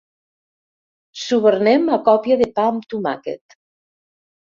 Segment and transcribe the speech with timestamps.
[1.23, 3.57] Subornem a còpia de pa amb tomàquet.